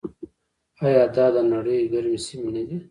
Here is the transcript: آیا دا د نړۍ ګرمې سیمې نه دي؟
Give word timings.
آیا 0.85 1.03
دا 1.15 1.25
د 1.35 1.37
نړۍ 1.53 1.79
ګرمې 1.91 2.19
سیمې 2.25 2.49
نه 2.55 2.63
دي؟ 2.67 2.77